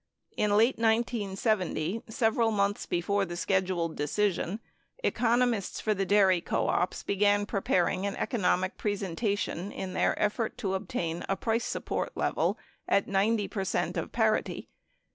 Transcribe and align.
In 0.35 0.57
late 0.57 0.79
1970, 0.79 2.01
several 2.09 2.49
months 2.49 2.87
before 2.87 3.23
the 3.23 3.37
scheduled 3.37 3.95
decision, 3.95 4.59
economists 5.03 5.79
for 5.79 5.93
the 5.93 6.07
dairy 6.07 6.41
co 6.41 6.69
ops 6.69 7.03
began 7.03 7.45
preparing 7.45 8.07
an 8.07 8.15
economic 8.15 8.79
presenta 8.79 9.37
tion 9.37 9.71
in 9.71 9.93
their 9.93 10.19
effort 10.19 10.57
to 10.57 10.73
obtain 10.73 11.23
a 11.29 11.35
price 11.35 11.65
support 11.65 12.17
level 12.17 12.57
at 12.87 13.07
90 13.07 13.47
percent 13.49 13.95
of 13.95 14.11
parity. 14.11 14.69